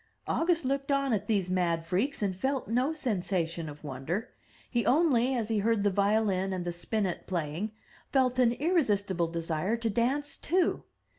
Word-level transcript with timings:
August 0.25 0.65
looked 0.65 0.91
on 0.91 1.13
at 1.13 1.27
these 1.27 1.47
mad 1.47 1.85
freaks 1.85 2.23
and 2.23 2.35
felt 2.35 2.67
no 2.67 2.91
sensation 2.91 3.69
of 3.69 3.83
wonder. 3.83 4.31
He 4.67 4.83
only, 4.83 5.35
as 5.35 5.49
he 5.49 5.59
heard 5.59 5.83
the 5.83 5.91
violin 5.91 6.53
and 6.53 6.65
the 6.65 6.73
spinnet 6.73 7.27
playing, 7.27 7.73
felt 8.11 8.39
an 8.39 8.53
irresistible 8.53 9.27
desire 9.27 9.77
to 9.77 9.91
dance 9.91 10.37
too. 10.37 10.85